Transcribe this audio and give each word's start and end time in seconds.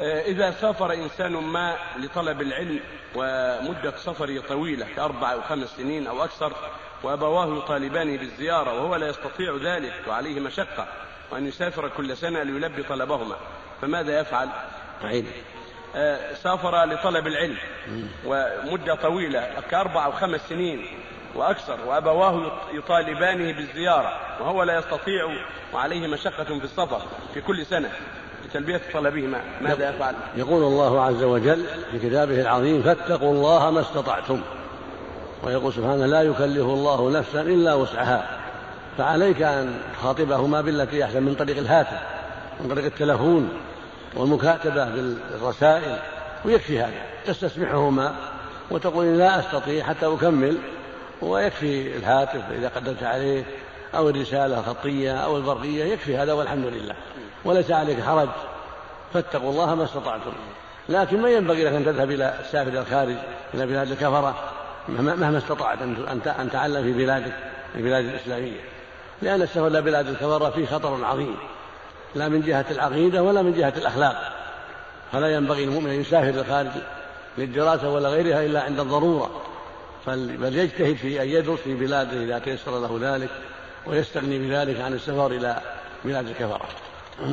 آه، 0.00 0.22
إذا 0.22 0.50
سافر 0.50 0.92
إنسان 0.92 1.32
ما 1.32 1.76
لطلب 1.96 2.40
العلم 2.40 2.80
ومدة 3.14 3.96
سفره 3.96 4.40
طويلة 4.48 4.86
كأربع 4.96 5.32
أو 5.32 5.42
خمس 5.42 5.68
سنين 5.76 6.06
أو 6.06 6.24
أكثر 6.24 6.52
وأبواه 7.02 7.58
يطالبانه 7.58 8.16
بالزيارة 8.16 8.72
وهو 8.74 8.96
لا 8.96 9.08
يستطيع 9.08 9.56
ذلك 9.62 9.94
وعليه 10.08 10.40
مشقة 10.40 10.86
وأن 11.30 11.46
يسافر 11.46 11.88
كل 11.88 12.16
سنة 12.16 12.42
ليلبي 12.42 12.82
طلبهما 12.82 13.36
فماذا 13.82 14.20
يفعل؟ 14.20 14.48
عيد 15.04 15.26
آه، 15.96 16.34
سافر 16.34 16.84
لطلب 16.84 17.26
العلم 17.26 17.56
ومدة 18.24 18.94
طويلة 18.94 19.50
كأربع 19.70 20.04
أو 20.04 20.12
خمس 20.12 20.40
سنين 20.48 20.86
وأكثر 21.36 21.78
وأبواه 21.86 22.52
يطالبانه 22.72 23.52
بالزيارة 23.52 24.12
وهو 24.40 24.62
لا 24.62 24.78
يستطيع 24.78 25.28
وعليه 25.74 26.06
مشقة 26.06 26.44
في 26.44 26.64
السفر 26.64 27.00
في 27.34 27.40
كل 27.40 27.66
سنة 27.66 27.90
لتلبية 28.44 28.80
طلبهما 28.92 29.40
ماذا 29.60 29.90
يفعل؟ 29.90 30.14
يقول 30.36 30.62
الله 30.62 31.02
عز 31.02 31.22
وجل 31.22 31.64
في 31.90 31.98
كتابه 31.98 32.40
العظيم 32.40 32.82
فاتقوا 32.82 33.32
الله 33.32 33.70
ما 33.70 33.80
استطعتم. 33.80 34.40
ويقول 35.42 35.72
سبحانه 35.72 36.06
لا 36.06 36.22
يكلف 36.22 36.66
الله 36.66 37.10
نفسا 37.10 37.40
إلا 37.40 37.74
وسعها. 37.74 38.40
فعليك 38.98 39.42
أن 39.42 39.80
تخاطبهما 39.94 40.60
بالتي 40.60 41.04
أحسن 41.04 41.22
من 41.22 41.34
طريق 41.34 41.56
الهاتف 41.56 41.98
من 42.60 42.68
طريق 42.70 42.84
التلفون 42.84 43.48
والمكاتبة 44.14 44.84
بالرسائل 44.84 45.96
ويكفي 46.44 46.80
هذا. 46.80 47.02
تستسمحهما 47.26 48.14
وتقول 48.70 49.18
لا 49.18 49.38
أستطيع 49.38 49.84
حتى 49.84 50.06
أكمل. 50.06 50.58
ويكفي 51.22 51.96
الهاتف 51.96 52.42
إذا 52.50 52.68
قدرت 52.68 53.02
عليه 53.02 53.44
أو 53.94 54.08
الرسالة 54.08 54.58
الخطية 54.58 55.12
أو 55.12 55.36
البرقية 55.36 55.84
يكفي 55.84 56.16
هذا 56.16 56.32
والحمد 56.32 56.66
لله. 56.66 56.94
وليس 57.44 57.70
عليك 57.70 58.02
حرج 58.02 58.28
فاتقوا 59.14 59.50
الله 59.50 59.74
ما 59.74 59.84
استطعتم. 59.84 60.32
لكن 60.88 61.22
ما 61.22 61.30
ينبغي 61.30 61.64
لك 61.64 61.72
أن 61.72 61.84
تذهب 61.84 62.10
إلى 62.10 62.34
السافر 62.40 62.80
الخارج 62.80 63.16
إلى 63.54 63.66
بلاد 63.66 63.90
الكفرة 63.90 64.34
مهما 64.88 65.38
استطعت 65.38 65.78
أن 66.40 66.48
تعلم 66.52 66.82
في 66.82 66.92
بلادك 66.92 67.32
البلاد 67.74 68.04
الإسلامية. 68.04 68.60
لأن 69.22 69.42
السفر 69.42 69.66
إلى 69.66 69.82
بلاد 69.82 70.08
الكفرة 70.08 70.50
فيه 70.50 70.66
خطر 70.66 71.04
عظيم. 71.04 71.36
لا 72.14 72.28
من 72.28 72.42
جهة 72.42 72.64
العقيدة 72.70 73.22
ولا 73.22 73.42
من 73.42 73.52
جهة 73.52 73.72
الأخلاق. 73.76 74.32
فلا 75.12 75.34
ينبغي 75.34 75.64
المؤمن 75.64 75.90
أن 75.90 76.00
يسافر 76.00 76.30
للخارج 76.30 76.70
للدراسة 77.38 77.88
ولا 77.88 78.08
غيرها 78.08 78.46
إلا 78.46 78.62
عند 78.62 78.80
الضرورة. 78.80 79.42
بل 80.06 80.56
يجتهد 80.56 80.96
في 80.96 81.22
أن 81.22 81.28
يدرس 81.28 81.60
في 81.60 81.74
بلاده 81.74 82.24
إذا 82.24 82.38
تيسر 82.38 82.80
له 82.80 83.16
ذلك 83.16 83.30
ويستغني 83.86 84.38
بذلك 84.38 84.80
عن 84.80 84.92
السفر 84.92 85.26
إلى 85.26 85.60
بلاد 86.04 86.28
الكفرة. 86.28 86.68